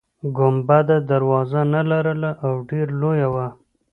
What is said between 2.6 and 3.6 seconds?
ډیره لویه وه.